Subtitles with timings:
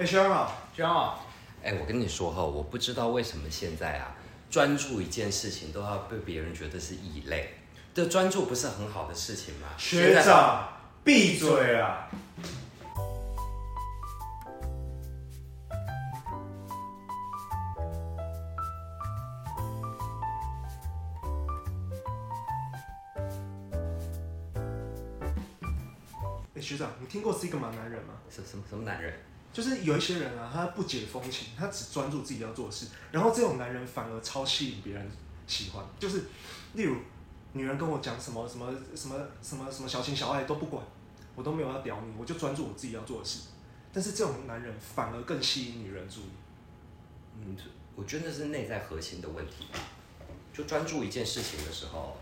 [0.00, 1.26] 哎，学长好，学长好，
[1.62, 4.16] 哎，我跟你说哈，我不知道为什么现在啊，
[4.48, 7.50] 专注一件事情都要被别人觉得是异类。
[7.92, 9.68] 这专注不是很好的事情吗？
[9.76, 10.66] 学长
[11.04, 12.08] 闭嘴啊！
[26.54, 28.14] 哎，学长，你听过 Sigma 男人吗？
[28.30, 29.12] 什什么什么男人？
[29.52, 35.10] 就是有一些人啊，他不解风情，他只专注自己要做的事，然后这种男人反而超吸引别人
[35.46, 35.84] 喜欢。
[35.98, 36.24] 就是
[36.74, 36.96] 例如，
[37.52, 40.84] 女人跟我讲什么什么什么什么什么小情小爱都不管，
[41.34, 43.40] 我都没有要屌你，我就专注我自己要做的事。
[43.92, 46.30] 但是这种男人反而更吸引女人注意。
[47.40, 47.56] 嗯，
[47.96, 49.66] 我觉得是内在核心的问题。
[50.52, 52.16] 就专注一件事情的时候，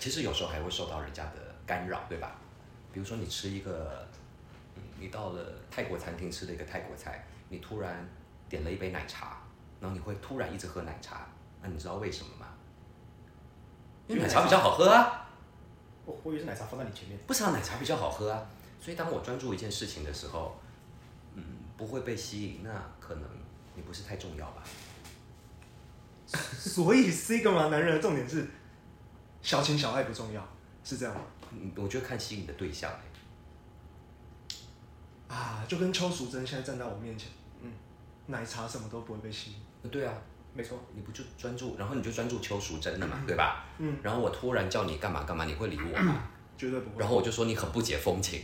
[0.00, 2.38] 其实有时候还会受到人家的干扰，对吧？
[2.92, 4.07] 比如说你吃一个，
[4.98, 8.06] 你到了泰国餐厅吃了一个泰国菜，你突然
[8.48, 9.38] 点了一杯奶茶，
[9.80, 11.26] 然后你会突然一直喝奶茶，
[11.62, 12.46] 那你知道为什么吗？
[14.06, 15.26] 因为奶茶比较好喝啊。
[16.04, 17.18] 我我以为是奶茶放在你前面。
[17.26, 18.46] 不是啊，奶茶比较好喝啊。
[18.80, 20.58] 所以当我专注一件事情的时候，
[21.34, 21.44] 嗯，
[21.76, 23.24] 不会被吸引，那可能
[23.74, 24.62] 你不是太重要吧？
[26.26, 28.46] 所以 Sigma 男人的重点是
[29.42, 30.46] 小情小爱不重要，
[30.82, 31.20] 是这样吗？
[31.52, 33.00] 嗯，我觉得看吸引的对象、欸
[35.28, 37.28] 啊，就跟邱淑贞现在站在我面前，
[37.60, 37.70] 嗯，
[38.26, 39.56] 奶茶什么都不会被吸引。
[39.82, 40.12] 呃对啊，
[40.54, 43.66] 没错，你不就专注，然后你就专注邱淑贞了嘛，对吧？
[43.78, 46.22] 嗯，然后我突然叫你干嘛干嘛，你会理我吗？
[46.56, 46.96] 绝对不会。
[46.98, 48.42] 然后我就说你很不解风情。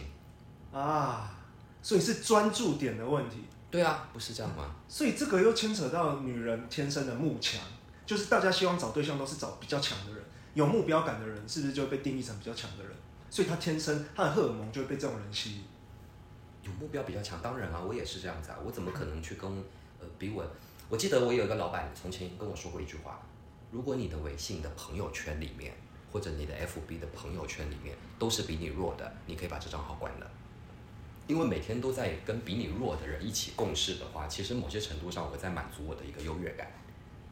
[0.72, 1.34] 啊，
[1.82, 3.44] 所以是专注点的问题。
[3.70, 4.70] 对啊，不是这样吗？
[4.86, 7.60] 所以这个又牵扯到女人天生的慕强，
[8.06, 12.92] 就是大家希望找对象都是找比较强的人，有目标感的人，是不是就会被定义成比较强的人？
[13.30, 15.64] 所以他天生他的荷尔蒙就会被这种人吸引。
[16.64, 19.50] 有目标比较强，当然啊，我也是这样子啊，我怎么可能去跟
[20.00, 20.44] 呃比我？
[20.88, 23.20] 我记得我有一个老板从前跟我说过一句话：
[23.70, 25.74] 如果你的微信的朋友圈里面，
[26.12, 30.30] 或者你的 FB 的朋友圈里面都是比你弱的，你可以把这账号关了。
[31.26, 36.70] 因为每天都在跟比你弱的人一起共事的话，其实某些程度上我在满足我的一个优越感。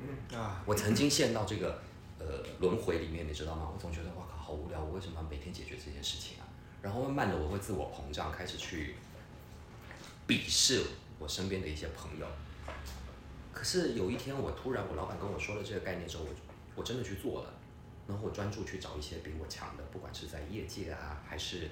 [0.01, 1.81] 嗯啊，我曾经陷到这个
[2.19, 3.71] 呃轮回里面，你知道吗？
[3.73, 6.49] 我总觉得哇靠，好无聊，我为什么要每天解决这件事情啊？
[6.81, 8.97] 然后慢慢的我会自我膨胀，开始去
[10.27, 10.83] 鄙视
[11.19, 12.27] 我身边的一些朋友。
[13.53, 16.31] 可是有一天，我突然我老板跟我说了这个概念之后，我
[16.75, 17.53] 我真的去做了，
[18.09, 21.69] 然后我专注去找一些比我强的，不管是在业界啊，还是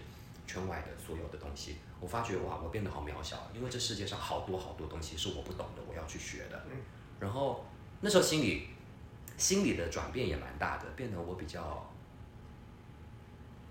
[0.46, 6.66] 圈外的所有的东西，我发觉哇，我变得好渺小，因为这世界上好多好多东西是我不懂的，我要去学的。
[7.18, 7.66] 然后
[8.00, 8.68] 那时候心里
[9.36, 11.90] 心里的转变也蛮大的，变得我比较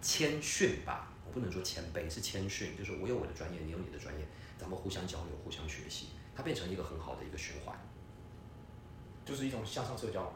[0.02, 4.26] 谦逊吧，我不能说谦卑，是谦逊，就是我有我的专业，你有你的专业，
[4.60, 7.74] 咱们互相交流，互相学习，它变成一个很好的一个循环。
[9.26, 10.32] 就是一种向上社交。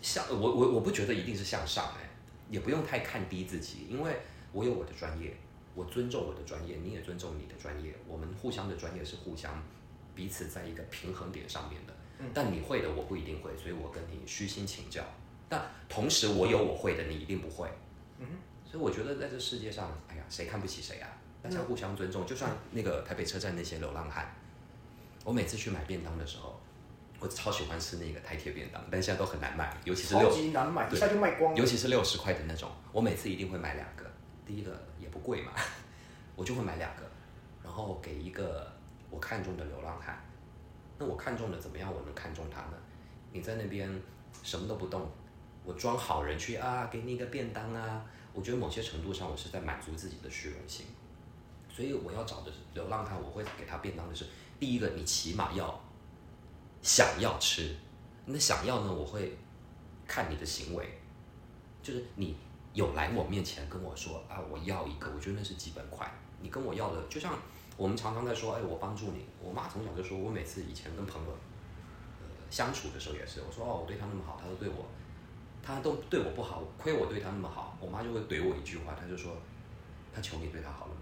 [0.00, 2.08] 向我我我不觉得一定是向上哎，
[2.48, 4.20] 也不用太看低自己，因为
[4.52, 5.36] 我有我的专业，
[5.74, 9.62] 我尊重我的专业，你也尊重你的专业，我们互相的专业是互相
[10.14, 11.92] 彼此在一个平衡点上面的。
[12.32, 15.04] 但你会的我不一定会，所以我跟你虚心请教。
[15.48, 17.68] 但同时我有我会的，你一定不会。
[18.18, 18.26] 嗯
[18.64, 21.08] 所以我觉得在这世界上，哎呀，谁看不起谁啊？
[21.48, 22.26] 大家互相尊重。
[22.26, 24.34] 就像那个台北车站那些流浪汉，
[25.24, 26.58] 我每次去买便当的时候，
[27.20, 31.58] 我超喜欢吃那个台铁便当，但现在都很难买，尤其是超六级难买，一下就卖光了。
[31.58, 34.04] 尤其是六十块的那种，我每次一定会买两个。
[34.44, 35.52] 第一个也不贵嘛，
[36.34, 37.02] 我就会买两个，
[37.62, 38.70] 然后给一个
[39.10, 40.18] 我看中的流浪汉。
[40.98, 41.92] 那我看中的怎么样？
[41.92, 42.76] 我能看中他呢？
[43.32, 43.90] 你在那边
[44.42, 45.10] 什么都不动，
[45.64, 48.04] 我装好人去啊，给你一个便当啊。
[48.32, 50.86] 我觉得某些程度上，我是在满足自己的虚荣心。
[51.76, 54.24] 所以我要找的是流浪汉，我会给他便当的是
[54.58, 55.78] 第一个，你起码要
[56.80, 57.76] 想要吃。
[58.24, 59.36] 那想要呢，我会
[60.06, 60.98] 看你的行为，
[61.82, 62.34] 就是你
[62.72, 66.10] 有来我面前跟我说啊，我要一个，我觉得那是基本款。
[66.40, 67.38] 你跟我要的，就像
[67.76, 69.26] 我们常常在说，哎，我帮助你。
[69.38, 71.28] 我妈从小就说，我每次以前跟朋友
[72.48, 74.86] 相处的时候也是，我说哦，我对他那么好，他都对我，
[75.62, 79.36] 他都对我不好，亏我对他那么好，我妈就会怼我一句话，她就说，
[80.14, 80.95] 他求你对他好了？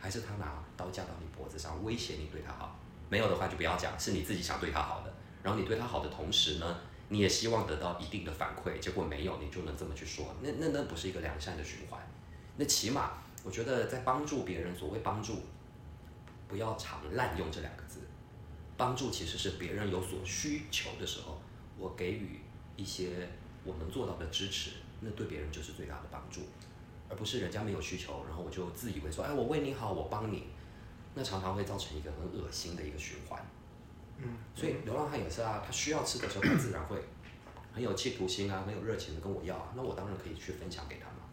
[0.00, 2.76] 还是他拿刀架到你脖子上威胁你对他好？
[3.08, 5.12] 没有的话就不要讲，是你自己想对他好的。
[5.42, 12.00] 然后你对他好的同时呢，你也希望得到一定的反馈，结果没有，你就能这么去说，那那那不是一个良善的循环。
[12.56, 13.12] 那起码
[13.42, 15.42] 我觉得在帮助别人，所谓帮助，
[16.48, 18.00] 不要常滥用这两个字。
[18.76, 21.40] 帮助其实是别人有所需求的时候，
[21.76, 22.40] 我给予
[22.76, 23.28] 一些
[23.64, 24.70] 我能做到的支持，
[25.00, 26.42] 那对别人就是最大的帮助，
[27.10, 30.46] 而不是人家没有需求，然后我就自以为说，哎，我为你好，我帮你，
[31.14, 33.44] 那常常会造成一个很恶心的一个循环。
[34.16, 36.96] 嗯，所以流浪汉也是啊，他需要吃的时候，他自然会
[37.74, 41.24] 很有企图心啊，很有热情的跟我要啊，那我当然可以去分享给他嘛，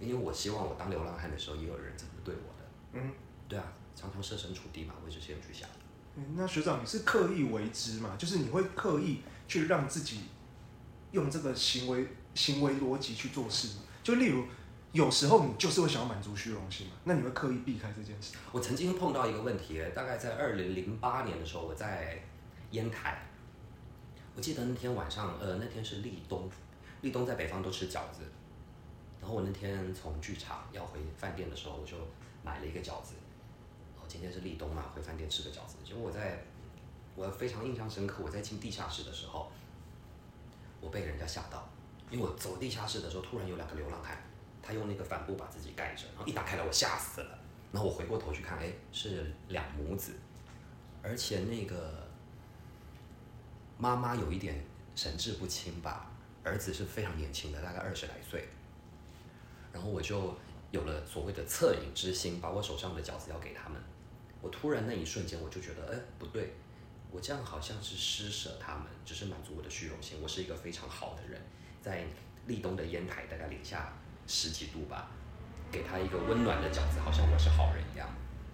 [0.00, 3.00] 因为我希望我当流浪汉的时候，也有人这么对我的。
[3.00, 3.12] 嗯，
[3.48, 5.68] 对啊，常常设身处地嘛，为这些人去想。
[6.16, 8.14] 嗯那学长你是刻意为之嘛？
[8.16, 10.20] 就是你会刻意去让自己
[11.10, 13.82] 用这个行为行为逻辑去做事吗？
[14.02, 14.44] 就例如
[14.94, 18.36] 有时候你就是会想要满足虚荣心嘛，那你会刻意避开这件事。
[18.52, 22.22] 我曾经碰到一个问题，大概在二零零八年的时候，我在
[22.70, 23.20] 烟台，
[24.36, 26.48] 我记得那天晚上，呃，那天是立冬，
[27.00, 28.22] 立冬在北方都吃饺子，
[29.20, 31.96] 然后我那天从剧场要回饭店的时候，我就
[32.44, 33.14] 买了一个饺子，
[33.96, 35.74] 哦，今天是立冬嘛，回饭店吃个饺子。
[35.84, 36.44] 结果我在，
[37.16, 39.50] 我非常印象深刻，我在进地下室的时候，
[40.80, 41.68] 我被人家吓到，
[42.12, 44.16] 因为我走地下室的时候，突然有两个流浪汉，
[44.64, 47.38] 他用那个帆布把自己盖着，然后一打开来，我吓死了。
[47.70, 50.12] 然后我回过头去看，哎，是两母子，
[51.02, 52.08] 而且那个
[53.76, 54.64] 妈妈有一点
[54.94, 56.10] 神志不清吧，
[56.42, 58.48] 儿子是非常年轻的，大概二十来岁。
[59.72, 60.32] 然后我就
[60.70, 63.80] 有了所谓的恻隐之心，把我手上的饺子要给他们。
[64.40, 66.54] 我突然那一瞬间，我就觉得，哎，不对，
[67.10, 70.18] 我这样好像是施舍他们，只是满足我的虚荣心。
[70.22, 71.40] 我是一个非常好的人，
[71.82, 72.04] 在
[72.46, 73.92] 立冬的烟台，大概零下
[74.26, 75.08] 十几度吧，
[75.70, 78.08] 给他一个温暖的饺子，好像我是好人一样。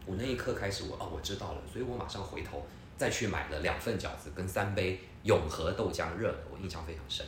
[0.07, 7.25] 我那一刻开始我，哦，我知道了，所以我马上回头再去买了两份饺子跟三杯永和豆浆热的，我印象非常深。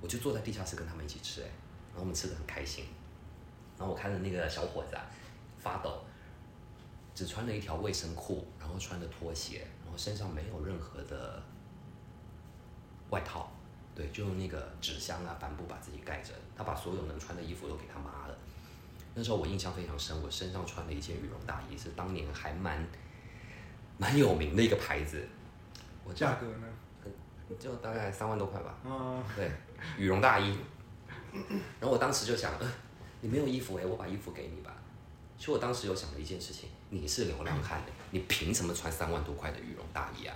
[0.00, 1.46] 我就坐在地下室跟他们一起吃，哎，
[1.88, 2.84] 然后我们吃的很开心。
[3.78, 5.04] 然后我看着那个小伙子啊
[5.58, 6.04] 发抖，
[7.14, 11.42] 只穿了一条卫生裤，然后穿着拖鞋，然后身上没有任何的
[13.10, 13.50] 外套，
[13.96, 16.34] 对，就用那个纸箱啊帆布把自己盖着。
[16.56, 18.36] 他把所有能穿的衣服都给他妈了。
[19.14, 22.86] 那时候我印象非常深，我身上穿的一件羽绒大衣，是当年还蛮
[23.96, 25.26] 蛮有名的一个牌子，
[26.04, 26.66] 我价格呢？
[27.58, 28.74] 就大概三万多块吧。
[28.84, 29.50] 啊、对，
[29.96, 30.58] 羽绒大衣。
[31.80, 32.70] 然后我当时就想，呃，
[33.20, 34.74] 你没有衣服哎，我把衣服给你吧。
[35.38, 40.34] 其实我当时有想了一件事情，你是流浪汉，你凭什么穿三万多块的羽绒大衣啊？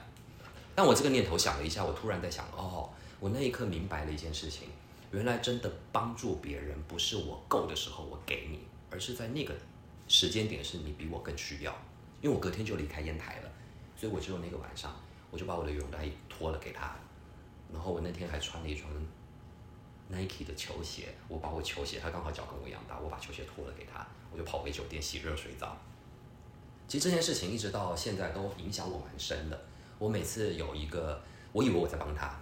[0.75, 2.89] 但我这个念头想了一下，我突然在想，哦，
[3.21, 4.69] 我那一刻明白了一件事情，
[5.13, 9.55] 原来真的帮助别人不是我够的时候我给你，而是在那个
[10.09, 11.77] 时间点是你比我更需要。
[12.23, 13.51] 因为我隔天就离开烟台了，
[13.97, 14.95] 所以我只有那个晚上，
[15.31, 16.97] 我就把我的羽绒大衣脱了给他，
[17.73, 18.91] 然后我那天还穿了一双
[20.09, 25.77] Nike 的球鞋，我把我球鞋，他刚好脚跟我一样大，我把球鞋脱了给他，我就跑回酒店洗热水澡。
[26.89, 29.59] 其实这件事情一直到现在都影响我蛮深的。
[29.99, 31.23] 我每次有一个，
[31.53, 32.39] 我以为我在帮他，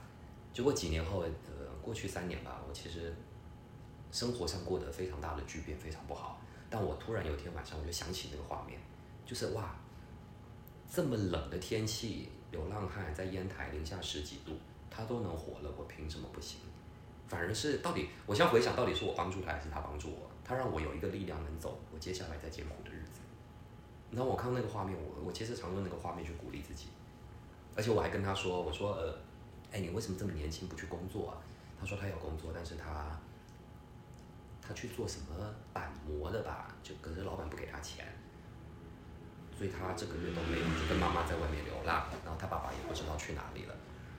[0.53, 3.15] 结果几年后，呃，过去三年吧，我其实
[4.11, 6.41] 生活上过得非常大的巨变，非常不好。
[6.69, 8.79] 但我突然有一天晚上，我就想起那个画面，
[9.25, 9.75] 就是哇，
[10.91, 14.53] 这么冷的天气，流浪汉在烟台零下十几度，
[14.91, 16.61] 他都能活了，我凭什么不行？
[17.29, 20.31] 反而是到底，我现在回想，到底是我帮助他，还是他帮助我？
[20.45, 23.21] 他让我有一个力量能走我接下来在艰苦的日子。
[24.11, 26.87] 然后我看到那个画面，我我其实常用那个画面去鼓励自己，
[27.77, 29.15] 而且我还跟他说，我说呃，
[29.70, 31.37] 哎，你为什么这么年轻不去工作啊？
[31.79, 33.19] 他说他有工作，但是他
[34.61, 38.05] 他去做什么板模的吧，就可是老板不给他钱，
[39.56, 43.75] 所以他这个月都没有，就跟妈妈在外面流浪，然后他爸爸也不知道去哪里了。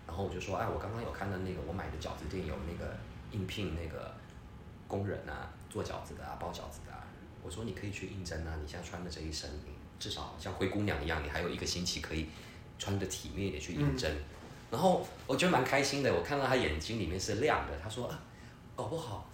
[0.07, 2.95] 然后我就说，哎，我刚刚有看到那个我买的饺子店有那个
[3.31, 4.12] 应聘那个
[4.88, 7.05] 工人啊，做饺子的啊，包饺子的啊。
[7.43, 12.29] 我说你可以去应征啊，你现在穿的这一身，你至少像灰姑娘一样，你还有一个星期可以
[12.77, 14.12] 穿的体面一点去应征。
[14.71, 17.77] 然后我觉得蛮开心的，我看到他眼睛里面是亮的。
[17.81, 18.19] 他说啊，
[18.75, 19.27] 搞不好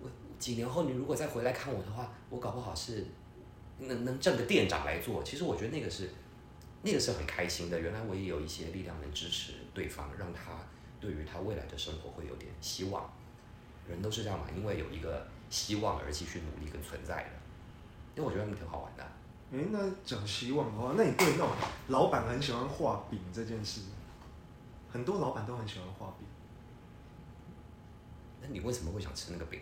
[0.00, 0.08] 我
[0.38, 3.06] 几年后你如果再回来看我的话，我搞不好是
[3.78, 5.22] 能能挣个店长来做。
[5.22, 6.10] 其实我觉得那个是
[6.82, 7.80] 那个是很开心的。
[7.80, 10.52] 原来我也有一些力量能支持对方，让他
[11.00, 13.10] 对于他未来的生活会有点希望。
[13.88, 17.30] 人都是这样嘛，因为有一个希望而继续努力跟存在的。
[18.14, 19.02] 因为我觉得他们挺好玩的。
[19.52, 21.48] 哎，那讲希望的话，那你对那种
[21.88, 23.80] 老板很喜欢画饼这件事，
[24.92, 26.26] 很多老板都很喜欢画饼。
[28.42, 29.60] 那你为什么会想吃那个饼？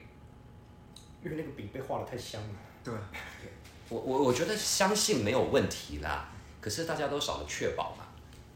[1.23, 2.49] 因为那个饼被画的太香了。
[2.83, 2.95] 对，
[3.89, 6.29] 我我我觉得相信没有问题啦，
[6.61, 8.05] 可是大家都少了确保嘛。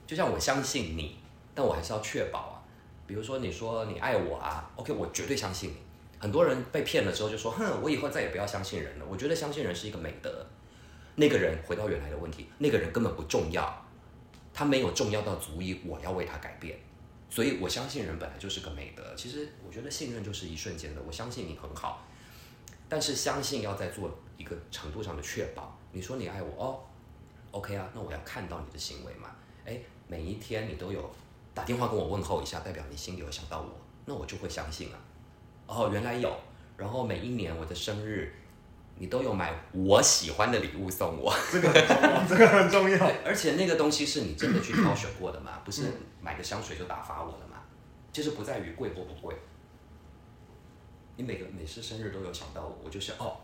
[0.06, 1.18] 就像我相信你，
[1.54, 2.64] 但我还是要确保啊。
[3.06, 5.76] 比如说你说你爱我啊，OK，我绝对相信你。
[6.18, 9.04] 很多人被骗了之后就说，哼，我以后再也不要相信人了。
[9.06, 10.46] 我觉得相信人是一个美德。
[11.16, 13.83] 那个人回到原来的问题，那个人根本不重要，
[14.54, 16.78] 他没有重要到足以我要为他改变。
[17.28, 19.14] 所以我相信人本来就是个美德。
[19.16, 22.06] 其实我觉得信任就是一瞬间的，我相信你很好，
[22.88, 25.76] 但是相信要在做一个程度上的确保。
[25.90, 26.80] 你说你爱我哦
[27.50, 29.30] ，OK 啊，那我要看到你的行为嘛。
[29.66, 31.10] 哎，每一天你都有
[31.52, 33.70] 打电话跟我问候一下，代表你心里有想到我，
[34.06, 34.98] 那我就会相信啊。
[35.66, 36.32] 哦，原来有。
[36.76, 38.32] 然后每一年我的生日，
[38.98, 41.34] 你都有买我喜欢的礼物送我。
[41.50, 42.98] 这个很重要， 这个很重要。
[42.98, 45.82] 对，而且那个东西是你真的去挑选过的嘛，不是
[46.20, 47.62] 买个香水就打发我的嘛。
[48.12, 49.34] 就是不在于贵或不贵，
[51.16, 53.36] 你每个每次生日都有想到我，我就是哦，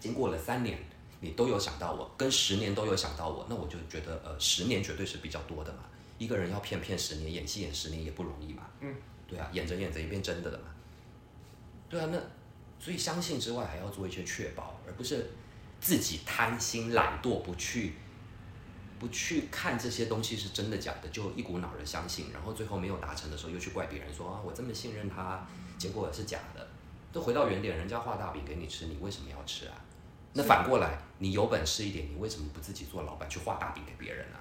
[0.00, 0.76] 经过了三年，
[1.20, 5.84] 你都有想到我，跟十年都有想到我，那我就觉得呃，十年绝对是比较多的嘛。
[6.18, 8.64] 一个人要骗骗十年，演戏演十年也不容易嘛。
[8.80, 8.92] 嗯，
[9.28, 10.64] 对啊，演着演着也变真的了嘛。
[11.88, 12.18] 对啊，那
[12.80, 15.30] 所以相信之外还要做一些确保，而不是
[15.80, 17.94] 自己贪心懒惰不去
[18.98, 25.46] 不去看这些东西是真的假的，就一股脑的相信，然后最后没有达成的时候又去怪别人说啊我这么信任他，
[25.78, 26.66] 结果是假的。
[27.12, 29.74] 都回到原点，人家画大饼给你吃，你为什么要吃啊？
[30.32, 34.38] 那反过来，你有本事一点，你为什么不自己做老板去画大饼给别人呢、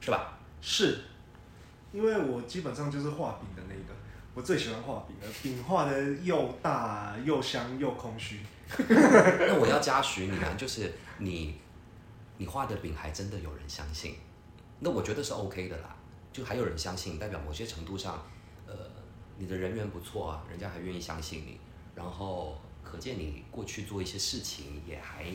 [0.00, 0.38] 是吧？
[0.60, 1.00] 是，
[1.92, 3.92] 因为我基本上就是画饼的那个，
[4.34, 8.40] 我最喜欢画饼了，饼画的又大又香又空虚。
[8.78, 11.60] 那我要嘉许你啊，就是你，
[12.38, 14.16] 你画的饼还真的有人相信，
[14.80, 15.94] 那我觉得是 OK 的啦。
[16.32, 18.24] 就还有人相信，代表某些程度上，
[18.66, 18.74] 呃，
[19.36, 21.60] 你的人缘不错啊，人家还愿意相信你，
[21.94, 25.26] 然后可见你过去做一些事情也还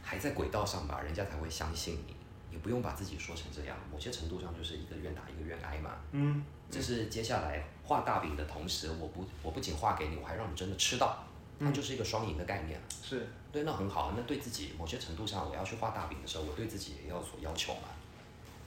[0.00, 2.14] 还在轨道上吧，人家才会相信你，
[2.52, 5.96] 也不用把自己说成这样，某些程度上就是一个愿打一个愿挨嘛。
[6.12, 11.24] 嗯，这是接下来画大饼的同时，我不我不仅画给你，我还让你真的吃到，
[11.58, 12.80] 它就是一个双赢的概念。
[13.02, 14.14] 是对，那很好啊。
[14.16, 17.88] 那对自己某些程度上，我要去画大饼的时候，我对自己也要所要求嘛。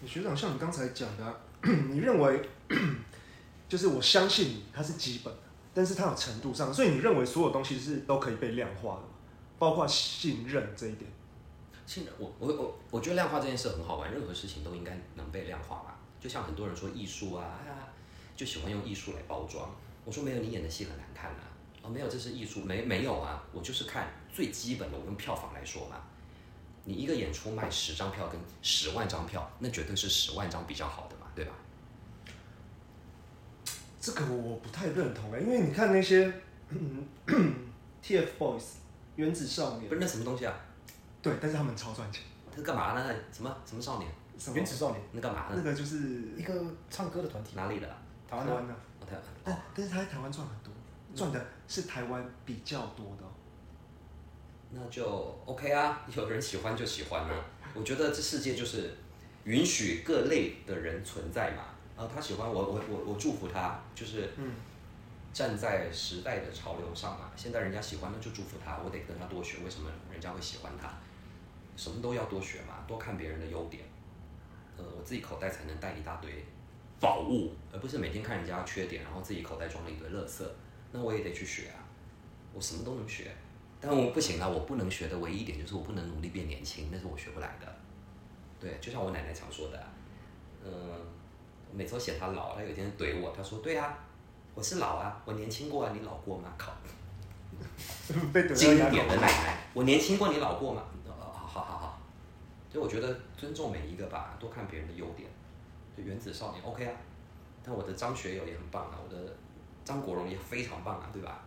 [0.02, 1.34] 你学长像你刚才讲的啊、
[1.90, 2.50] 你认为
[3.70, 5.40] 就是我相信你，它是基本的，
[5.74, 9.04] 但是它有程度上，所以你认为所有东西是都可以被量化的，
[9.58, 11.10] 包括信任这一点。
[11.86, 15.94] 信任我，我我我觉得量化这件事很好玩，任何事情都应该能被量化嘛。
[16.20, 17.60] 就像很多人说艺术啊，
[18.36, 19.70] 就喜欢用艺术来包装。
[20.06, 21.44] 我说没有，你演的戏很难看啊。
[21.82, 23.44] 哦，没有，这是艺术，没没有啊。
[23.52, 26.02] 我就是看最基本的，我用票房来说嘛。
[26.86, 31.52] 你一个演出卖十张票跟十万张票，那绝对是十万张比较好的嘛，对吧？
[34.00, 36.26] 这个我不太认同哎、因为你看那些
[36.68, 37.08] 嗯
[38.04, 38.64] TFBOYS
[39.16, 40.54] 原子少年不，是那什么东西啊？
[41.24, 42.22] 对，但是他们超赚钱。
[42.56, 43.16] 那干嘛呢？
[43.32, 44.12] 什么什么少年？
[44.38, 45.54] 什么原子少年那干嘛呢？
[45.56, 45.98] 那个就是
[46.38, 46.54] 一个
[46.90, 47.88] 唱歌的团体，哪里的？
[48.30, 50.74] 台湾的台湾的，我看但但是他在台湾赚很多，
[51.16, 53.30] 赚的是台湾比较多的哦、
[54.72, 55.06] 那就
[55.46, 57.46] OK 啊， 有人喜欢就喜欢啊。
[57.76, 58.96] 我觉得这世界就是
[59.46, 61.64] 允许各类的人存在嘛。
[61.96, 64.52] 啊，他喜欢我，我我我祝福他，就是嗯
[65.32, 67.30] 站在时代的潮流上嘛。
[67.36, 68.80] 现在人家喜欢，那就祝福他。
[68.84, 70.92] 我得跟他多学，为什么人家会喜欢他？
[71.76, 73.84] 什么都要多学嘛，多看别人的优点。
[74.78, 76.46] 呃，我自己口袋才能带一大堆
[77.00, 80.44] 宝物，而不是每天看人家缺点，然后自己口袋装了一堆垃圾。
[80.92, 81.78] 那我也得去学啊，
[82.54, 83.32] 我什么都能学。
[83.80, 87.68] 但我不行啊，我不能学的唯一一点就是我不能努力变年轻，那是我学不来的。
[88.60, 89.86] 对，就像我奶奶常说的、啊，
[90.64, 90.72] 嗯、
[91.70, 93.98] 我每次都嫌她老，她有一天怼我，她说：“对啊，
[94.56, 96.72] 我是老啊，我年轻过啊，你老过吗？”靠，
[98.56, 100.82] 经典的奶奶，我年轻过，你老过吗？
[102.74, 105.30] 所以我觉得尊重每一个吧，多看别人的优点。
[105.96, 106.92] 就原子少年 OK 啊，
[107.64, 109.36] 但我的张学友也很棒啊，我的
[109.86, 111.44] 张国荣也非常棒啊，对吧？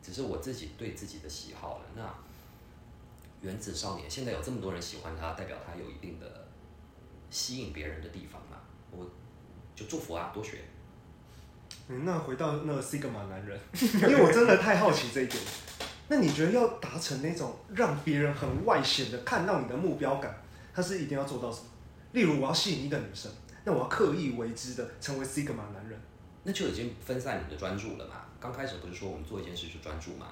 [0.00, 1.84] 只是我自己对自己的喜好了。
[1.96, 2.14] 那
[3.40, 6.46] 原子少年现在有这么多人喜欢他，代表他有一定的
[7.28, 8.58] 吸引别人的地方嘛，
[8.92, 9.04] 我
[9.74, 10.58] 就祝福啊，多学。
[11.88, 15.42] 嗯，那回到那个 Sigma 男人， 因为我真的太好奇这一点。
[16.06, 20.34] 那你觉得要达成那种让别人很外显的看到你的目标感，
[20.74, 21.66] 他是一定要做到什么？
[22.12, 23.30] 例如我要吸引一个女生，
[23.64, 25.98] 那我要刻意为之的成为 Sigma 男人。
[26.44, 28.24] 那就已经分散你的专注了嘛。
[28.40, 30.28] 刚开始不是说我们做一件事就专注嘛？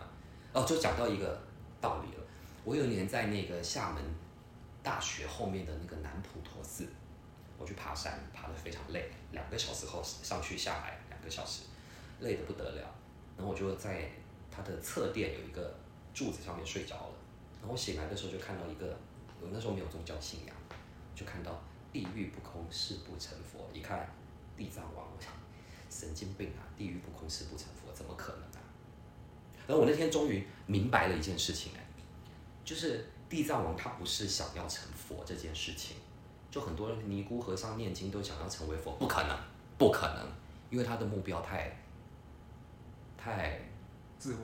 [0.53, 1.39] 哦，就讲到一个
[1.79, 2.25] 道理了。
[2.65, 4.03] 我有一年在那个厦门
[4.83, 6.87] 大学后面的那个南普陀寺，
[7.59, 11.65] 我去爬山，爬得非常累，两个小时后上去下来两个小时，
[12.21, 12.83] 累得不得了。
[13.37, 14.09] 然后我就在
[14.51, 15.75] 它的侧殿有一个
[16.15, 17.15] 柱子上面睡着了。
[17.61, 18.97] 然后醒来的时候就看到一个，
[19.41, 20.57] 我那时候没有宗教信仰，
[21.15, 21.63] 就看到
[21.93, 23.69] 地狱不空，誓不成佛。
[23.73, 24.09] 一看
[24.57, 25.33] 地藏王，我想
[25.89, 26.63] 神经病啊！
[26.77, 28.65] 地狱不空，誓不成佛，怎么可能啊？
[29.67, 31.87] 然后我那天终于明白了一件事情、哎，
[32.65, 35.97] 就是地藏王他不是想要成佛这件事情，
[36.51, 39.39] 就很多尼姑和尚念经都想要成为佛，不可能，
[39.79, 40.27] 不可能，
[40.71, 41.77] 因为他的目标太
[43.17, 43.61] 太，
[44.19, 44.39] 自我，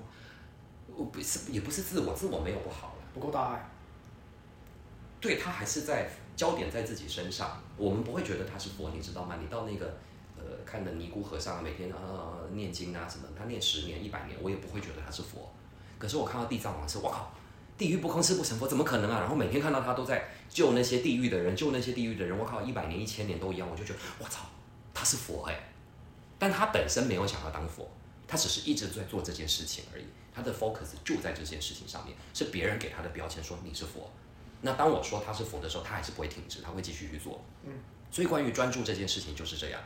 [0.97, 3.03] 我不是也不是自我，自我没有不好了。
[3.15, 3.71] 不够大爱，
[5.23, 9.37] 对他还是在焦点在自己身上，我们不会觉得他是佛，你知道吗？
[9.41, 9.95] 你到那个
[10.37, 15.49] 呃看的尼姑和尚啊每天呃念经啊什么，他念十年一百年，我也不会觉得他是佛。
[15.99, 17.33] 可是我看到地藏王是，我靠，
[17.79, 19.21] 地狱不空，誓不成佛，怎么可能啊？
[19.21, 24.41] 然后每天看到他都在救那些地狱的人，救那些地狱的人，我靠，一百年一千年都一样，我就觉得我操，
[24.93, 25.57] 他是佛哎、
[26.37, 27.89] 但他本身没有想要当佛，
[28.27, 30.05] 他只是一直在做这件事情而已。
[30.35, 34.11] 他的 focus 就在这件事情上面，是别人给他的标签说你是佛。
[34.63, 37.45] 那当我说他是佛的时候，他还是不会停止，他会继续去做。
[37.65, 37.73] 嗯，
[38.11, 39.81] 所以关于专注这件事情就是这样。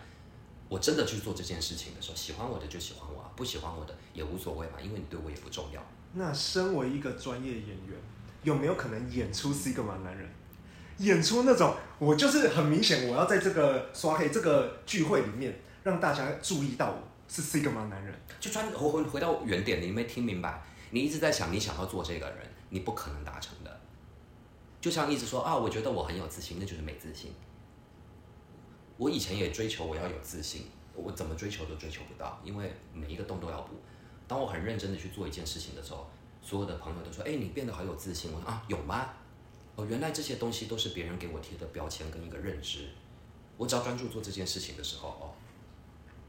[0.68, 5.80] 我真的去做这件事情的时候，喜欢我的就喜欢我啊，不喜欢我的也无所谓嘛，因为你对我也不重要。
[6.12, 7.96] 那身为一个专业演员，
[8.42, 10.28] 有没有可能演出 Sigma 男人？
[10.98, 18.14] 演出那种我就是很明显，我要在这个刷黑这个聚会里面让大家注意到我是 Sigma 男人。
[18.40, 20.62] 就专回回回到原点，你没听明白？
[20.90, 22.38] 你一直在想你想要做这个人，
[22.70, 23.65] 你不可能达成的。
[24.86, 27.32] 就像一直说啊，我觉得我很有自信，那就是没自信。
[28.96, 33.74] 我以前也追求我要有自信，我怎么追求都追求不到，因为每一个洞都要补。
[34.28, 36.08] 当我很认真的去做一件事情的时候，
[36.40, 39.08] 所有的朋友都说：“哎，你变得好有自信。”我说：“啊，有吗？
[39.74, 42.88] 哦，原来这些东西都是别人给我贴的标签跟一个认知。
[43.56, 45.34] 我只要专注做这件事情的时候，哦，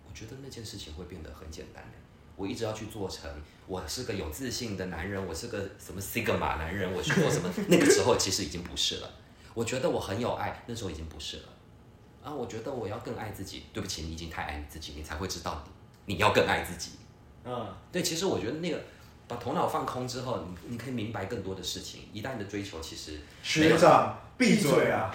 [0.09, 2.06] 我觉得那件事情会变得很简单的。
[2.37, 3.29] 我一直要去做成，
[3.65, 7.51] 我是个有自信的男人，我是个什么 sigma 男人，我去做什么？
[7.67, 9.09] 那个时候其实已经不是了。
[9.55, 11.43] 我觉得我很有爱，那时候已经不是了。
[12.23, 13.63] 啊，我觉得我要更爱自己。
[13.73, 15.63] 对不起，你已经太爱你自己，你才会知道
[16.05, 16.91] 你你要更爱自己。
[17.43, 18.81] 嗯，对，其实我觉得那个
[19.27, 22.01] 把头脑放空之后，你你可以明白更多的事情。
[22.13, 25.11] 一旦你的追求其实学长，闭嘴啊！